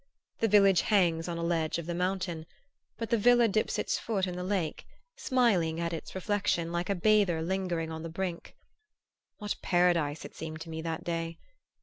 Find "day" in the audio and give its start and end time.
11.03-11.37